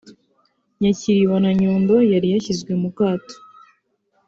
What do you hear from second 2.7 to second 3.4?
mu kato